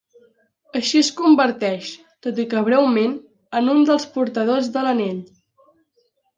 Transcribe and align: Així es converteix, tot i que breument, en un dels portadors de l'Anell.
Així 0.79 1.01
es 1.01 1.11
converteix, 1.19 1.91
tot 2.27 2.41
i 2.45 2.47
que 2.55 2.65
breument, 2.71 3.15
en 3.61 3.71
un 3.77 3.87
dels 3.93 4.11
portadors 4.19 4.73
de 4.79 4.87
l'Anell. 4.89 5.25